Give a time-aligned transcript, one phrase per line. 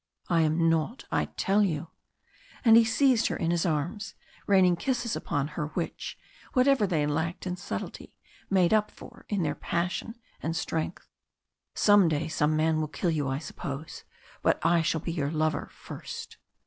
[0.29, 1.89] I am not, I tell you!"
[2.65, 4.15] and he seized her in his arms,
[4.47, 6.17] raining kisses upon her which,
[6.53, 8.15] whatever they lacked in subtlety,
[8.49, 11.07] made up for in their passion and strength.
[11.75, 14.03] "Some day some man will kill you, I suppose,
[14.41, 16.37] but I shall be your lover first!"